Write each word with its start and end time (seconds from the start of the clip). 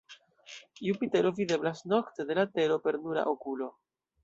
Jupitero 0.87 1.33
videblas 1.41 1.85
nokte 1.93 2.27
de 2.31 2.39
la 2.41 2.47
Tero 2.57 2.81
per 2.89 2.97
nura 3.07 3.29
okulo. 3.37 3.73